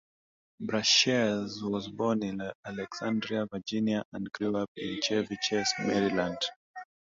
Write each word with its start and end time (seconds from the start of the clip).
Brashares 0.59 1.61
was 1.61 1.87
born 1.87 2.23
in 2.23 2.41
Alexandria, 2.65 3.45
Virginia 3.53 4.03
and 4.13 4.31
grew 4.31 4.57
up 4.57 4.71
in 4.75 4.99
Chevy 4.99 5.37
Chase, 5.43 5.71
Maryland. 5.77 6.39